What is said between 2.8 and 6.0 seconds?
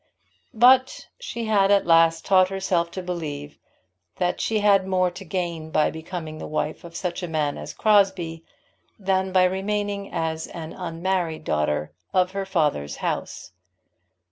to believe that she had more to gain by